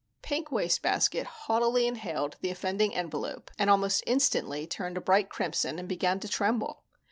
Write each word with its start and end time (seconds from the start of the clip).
Pink 0.23 0.51
Wastebasket 0.51 1.27
haughtily 1.27 1.85
inhaled 1.85 2.37
the 2.41 2.49
offending 2.49 2.95
envelope 2.95 3.51
and 3.59 3.69
almost 3.69 4.03
instantly 4.07 4.65
turned 4.65 4.97
a 4.97 4.99
bright 4.99 5.29
crimson 5.29 5.77
and 5.77 5.87
began 5.87 6.19
to 6.21 6.27
tremble. 6.27 6.81